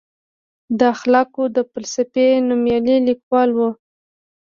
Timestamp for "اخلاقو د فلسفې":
0.93-2.27